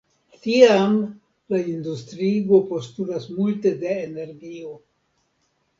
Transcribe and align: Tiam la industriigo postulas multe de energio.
Tiam 0.45 0.95
la 1.55 1.59
industriigo 1.73 2.63
postulas 2.73 3.29
multe 3.37 3.77
de 3.85 3.95
energio. 4.09 4.77